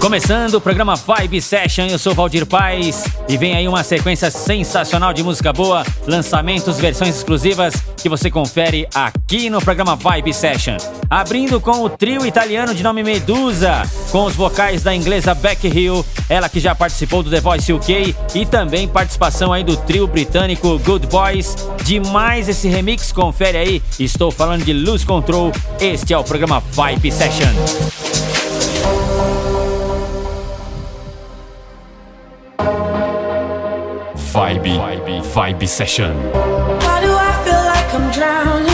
[0.00, 5.12] Começando o programa Vibe Session, eu sou Valdir Paz e vem aí uma sequência sensacional
[5.12, 10.76] de música boa, lançamentos, versões exclusivas que você confere aqui no programa Vibe Session.
[11.10, 16.06] Abrindo com o trio italiano de nome Medusa, com os vocais da inglesa Becky Hill,
[16.28, 20.78] ela que já participou do The Voice UK e também participação aí do trio britânico
[20.78, 21.56] Good Boys.
[21.82, 23.82] Demais esse remix, confere aí.
[23.98, 25.50] Estou falando de Lose Control.
[25.80, 28.35] Este é o programa Vibe Session.
[34.36, 36.12] Vibe, Vibe, Vibe Session.
[36.12, 38.65] Do I feel like I'm drowning?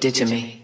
[0.00, 0.59] Did to me.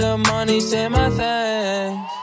[0.00, 2.19] The money, say my thanks.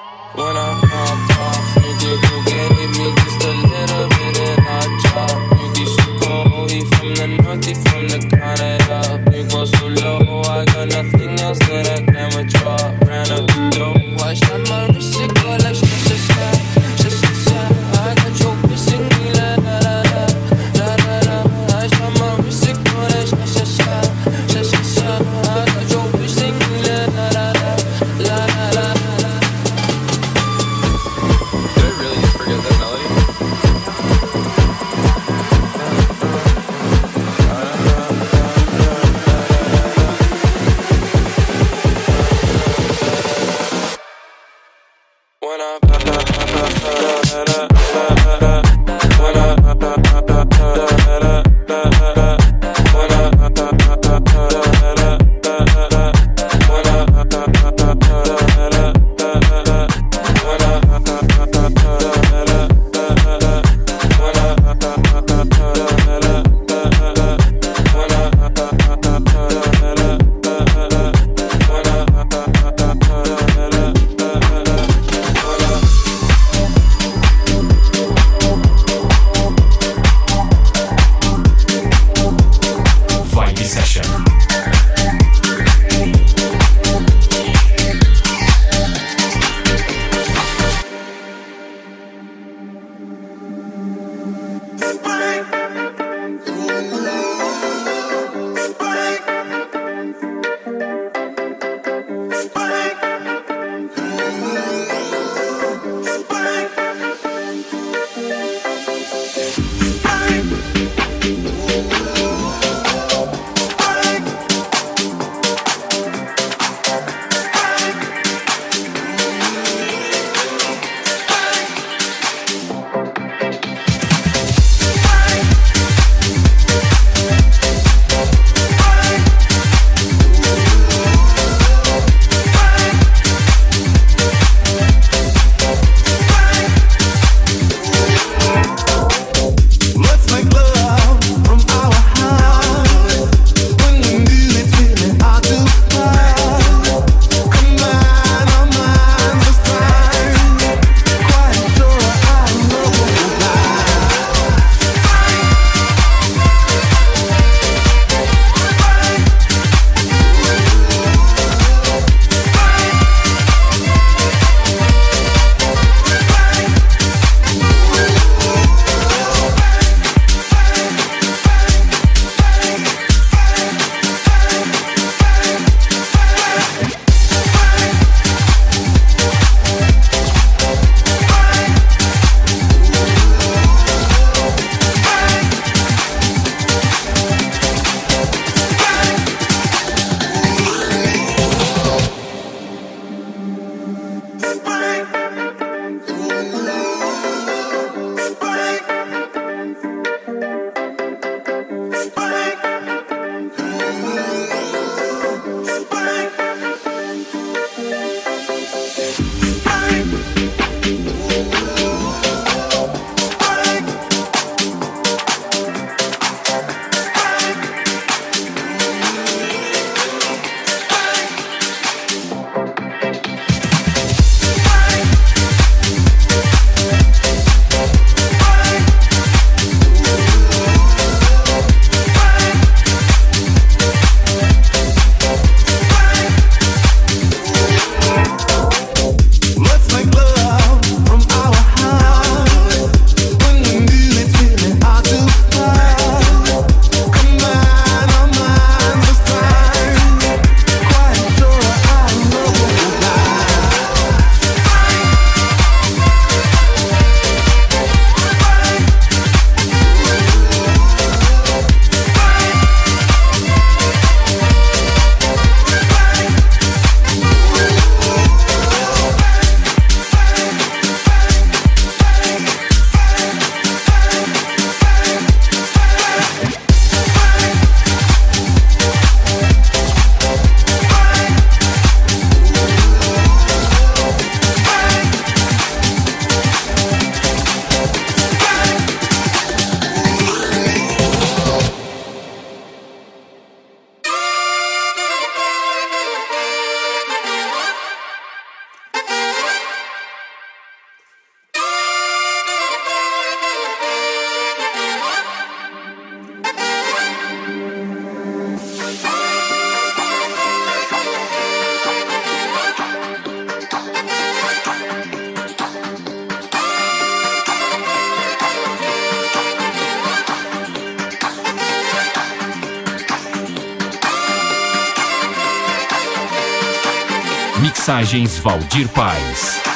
[327.77, 329.66] Mixagens Valdir Paz.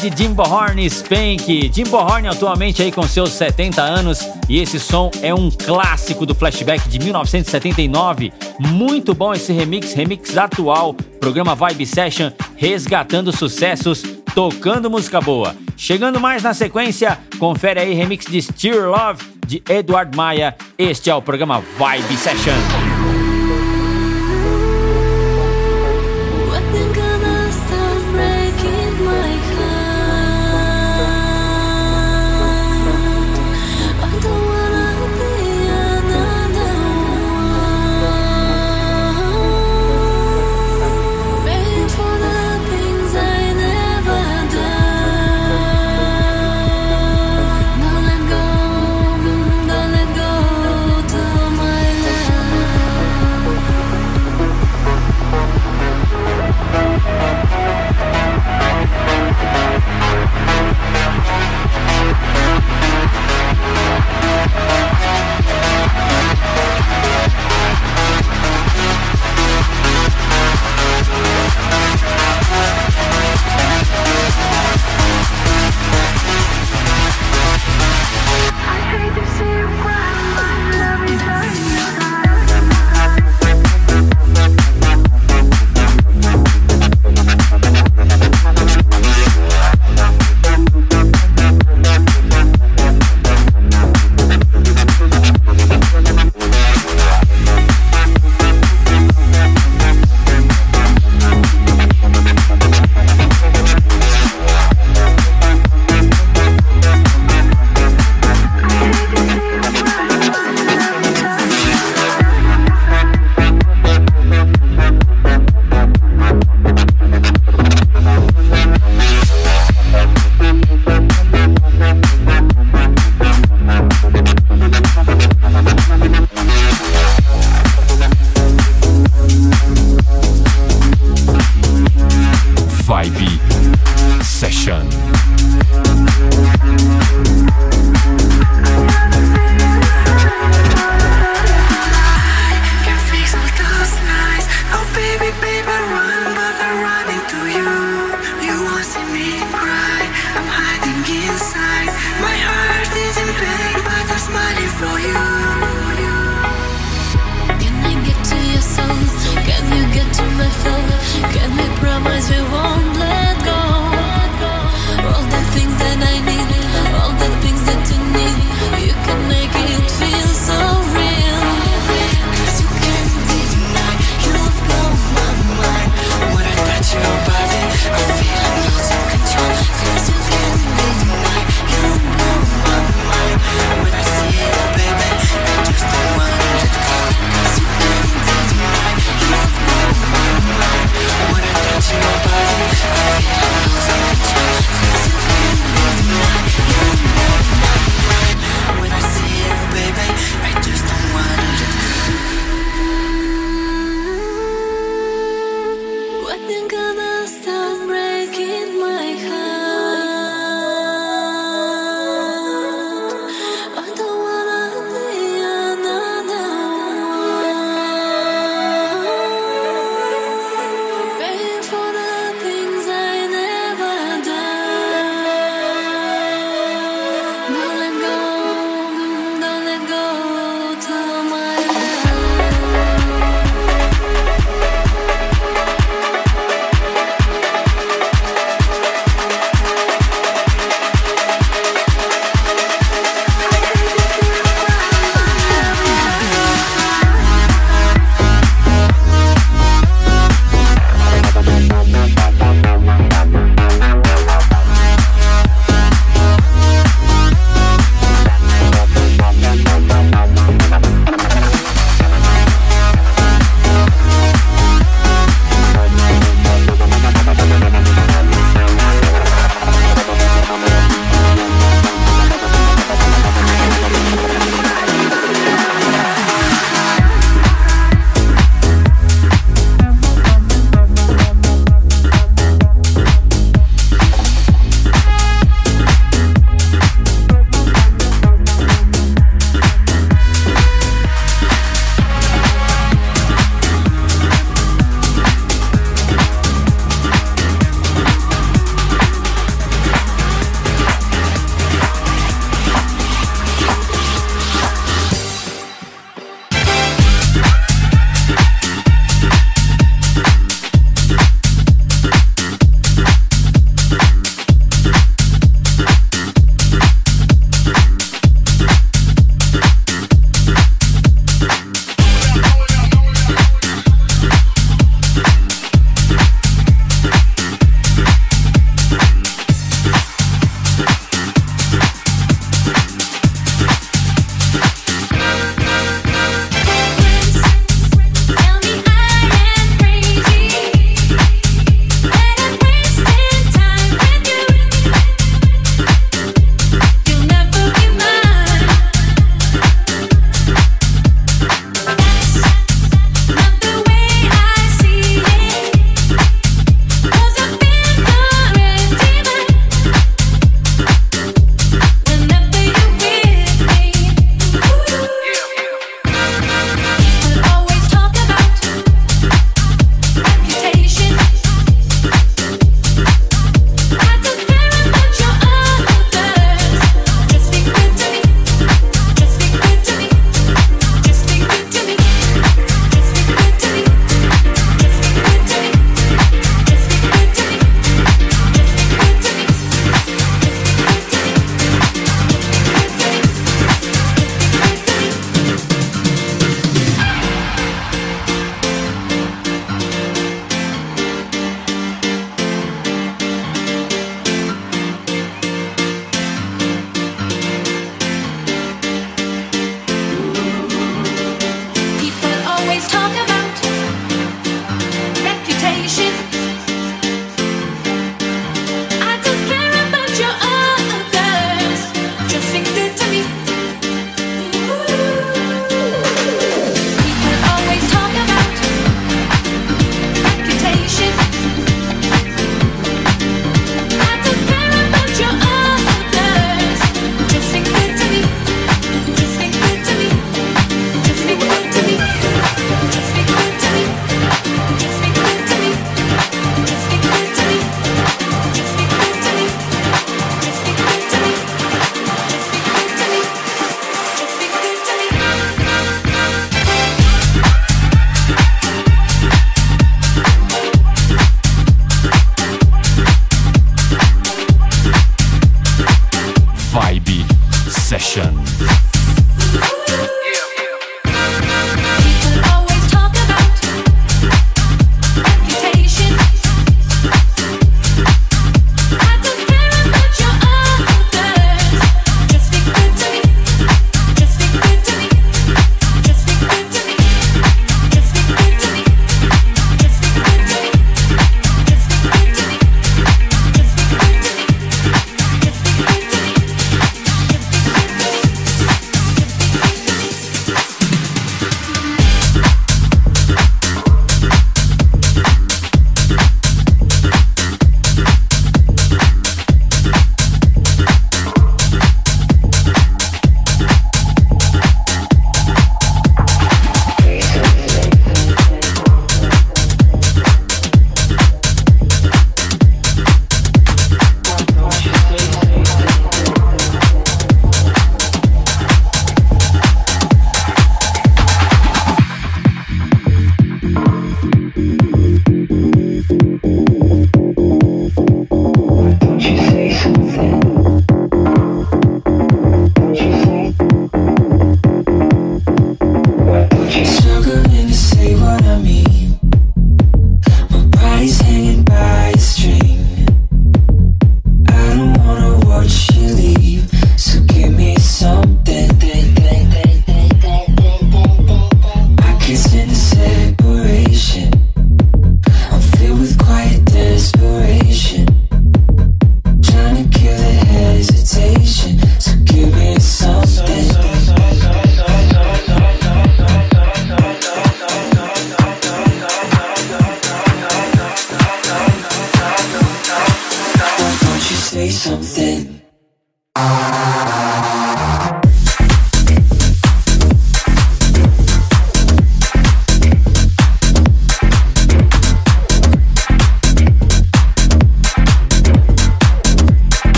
[0.00, 1.70] De Jimbo Horn Spank.
[1.72, 6.34] Jimbo Horn atualmente aí com seus 70 anos e esse som é um clássico do
[6.34, 8.32] flashback de 1979.
[8.58, 10.94] Muito bom esse remix, remix atual.
[11.20, 14.02] Programa Vibe Session resgatando sucessos,
[14.34, 15.54] tocando música boa.
[15.76, 20.56] Chegando mais na sequência, confere aí remix de Steer Love de Edward Maia.
[20.76, 22.16] Este é o programa Vibe.
[22.16, 22.77] Session.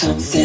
[0.00, 0.39] Something.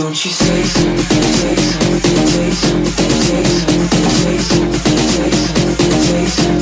[0.00, 1.22] Don't you say something?
[1.40, 6.59] Say something, say something, say something, say something, say something, say something,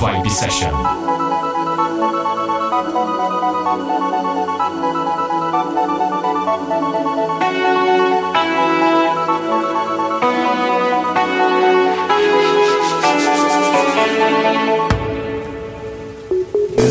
[0.00, 0.70] Vibe Session.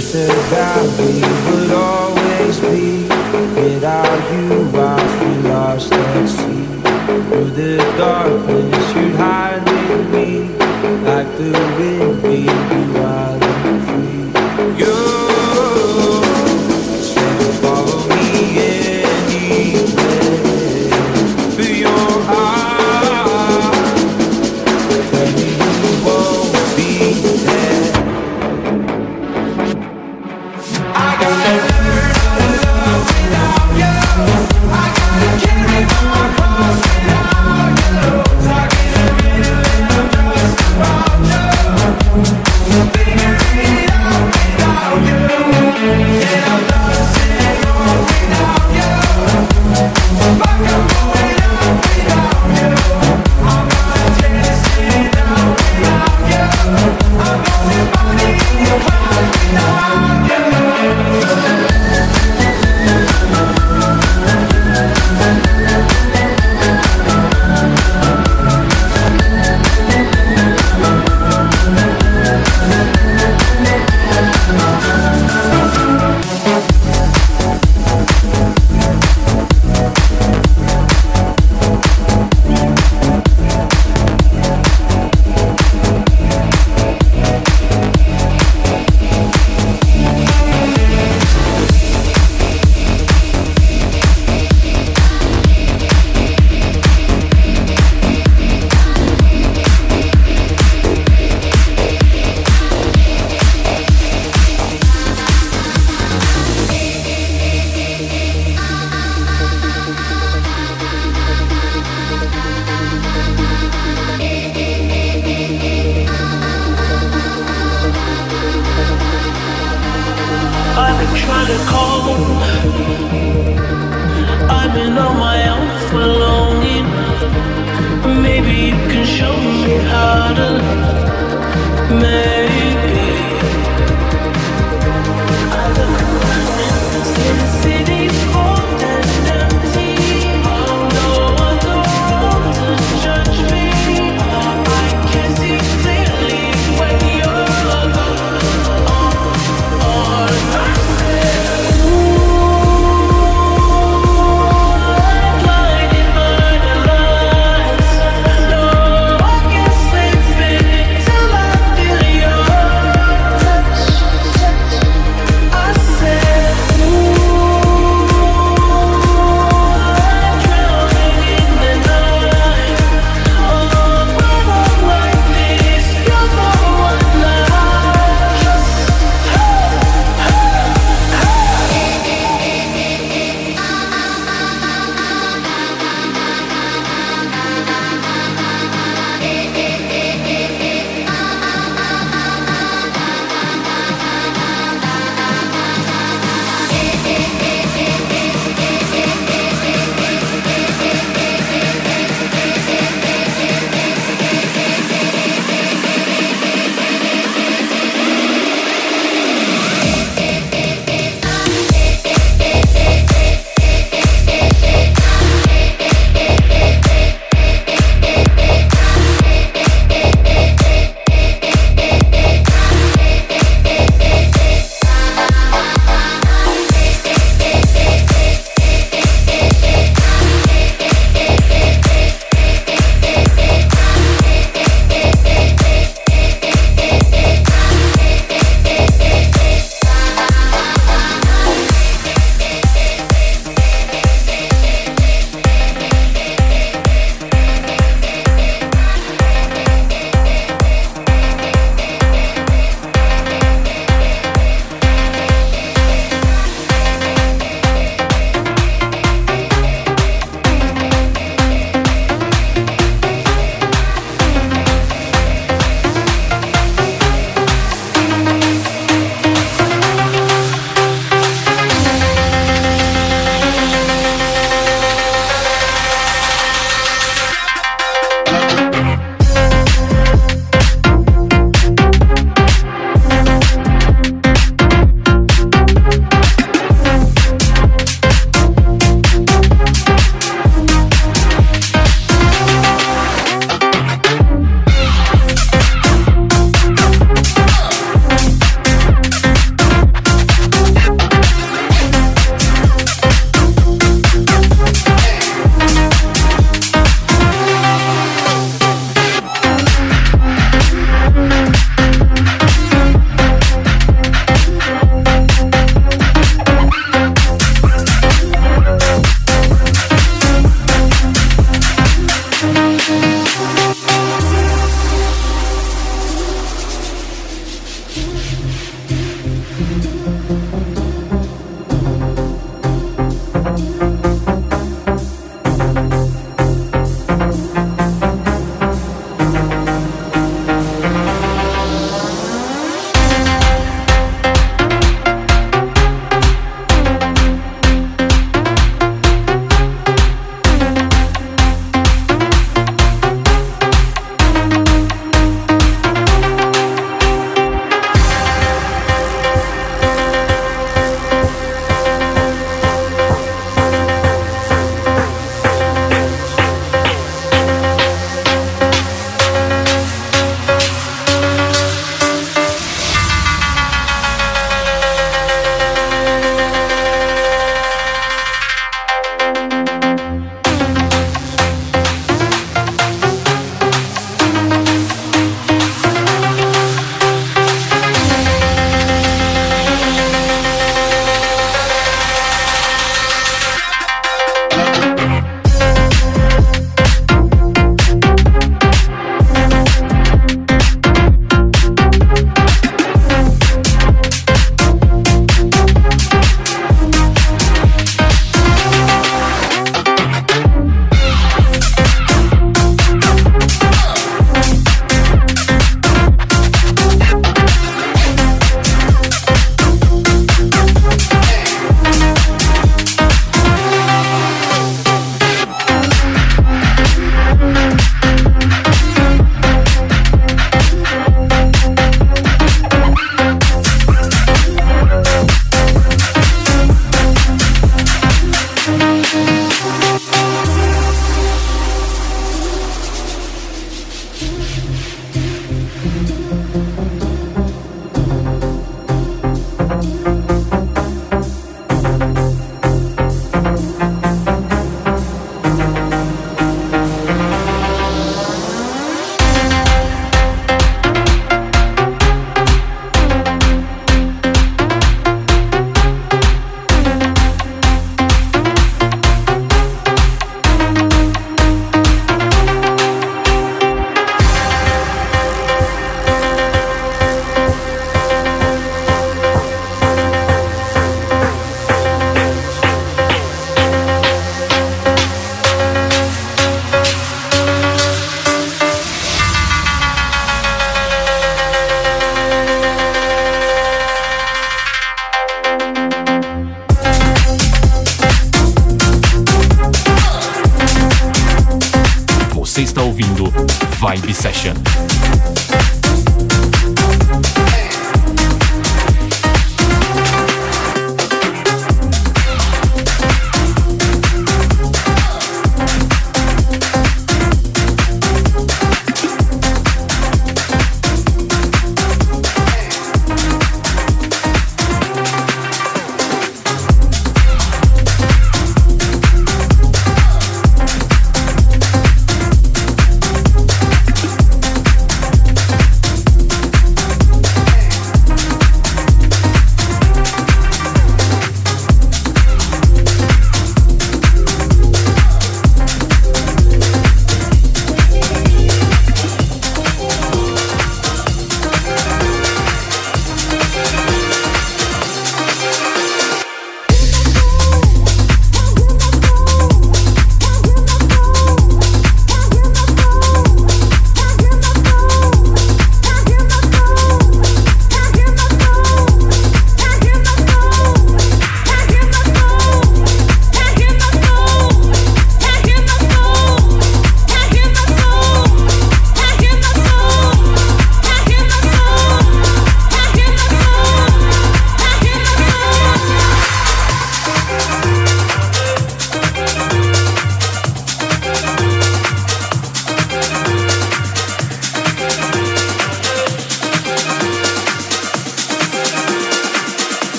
[0.00, 3.04] said that we would always be.
[3.54, 6.64] Without you I feel lost at sea.
[7.28, 10.63] Through the darkness you'd hide in me
[11.02, 13.53] like the wind, baby, while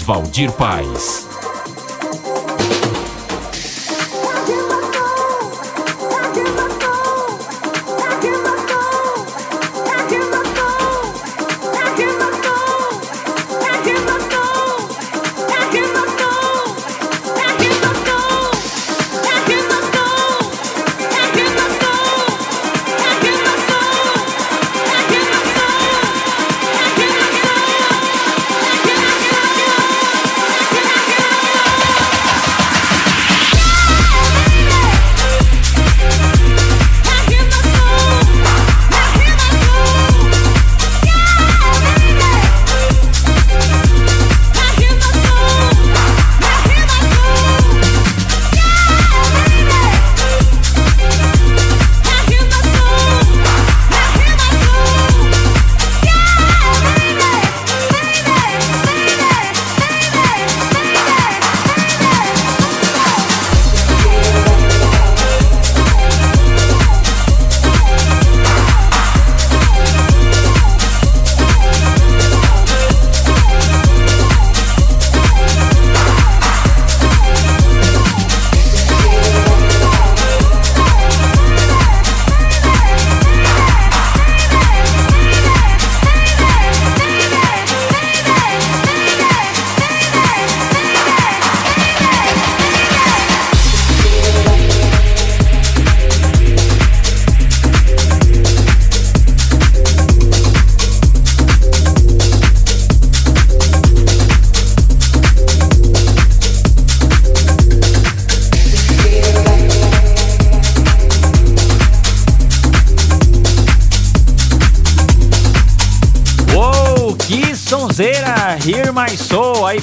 [0.00, 1.27] Valdir Paz.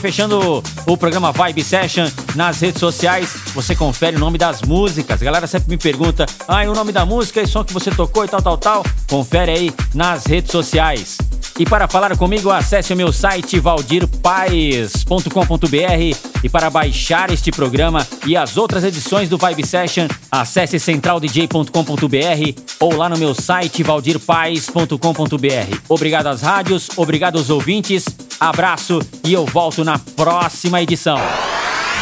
[0.06, 3.36] Fechando o programa Vibe Session nas redes sociais.
[3.56, 5.20] Você confere o nome das músicas.
[5.20, 8.24] A galera sempre me pergunta: ah, o nome da música e som que você tocou
[8.24, 8.86] e tal, tal, tal.
[9.10, 11.18] Confere aí nas redes sociais.
[11.58, 18.36] E para falar comigo, acesse o meu site valdirpaes.com.br e para baixar este programa e
[18.36, 25.80] as outras edições do Vibe Session, acesse centraldj.com.br ou lá no meu site valdirpaes.com.br.
[25.88, 28.04] Obrigado às rádios, obrigado aos ouvintes,
[28.40, 31.18] abraço e eu volto na próxima edição.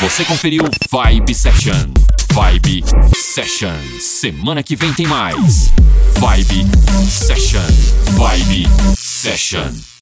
[0.02, 1.92] Você conferiu Vibe Session.
[2.32, 2.84] Vibe
[3.16, 4.00] Session.
[4.00, 5.72] Semana que vem tem mais.
[6.18, 6.66] Vibe
[7.10, 7.62] Session.
[8.18, 8.68] Vibe
[8.98, 9.84] Session.